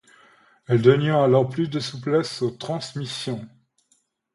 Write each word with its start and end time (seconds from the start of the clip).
Elles 0.65 0.81
donnaient 0.81 1.11
alors 1.11 1.47
plus 1.47 1.67
de 1.69 1.79
souplesse 1.79 2.41
aux 2.41 2.49
transmissions. 2.49 3.47